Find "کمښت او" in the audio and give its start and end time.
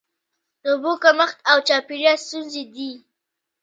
1.03-1.57